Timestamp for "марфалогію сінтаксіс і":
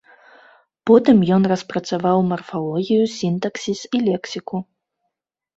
2.31-4.03